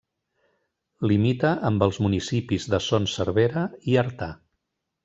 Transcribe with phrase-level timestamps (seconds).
[1.11, 4.37] Limita amb els municipis de Son Servera i Artà.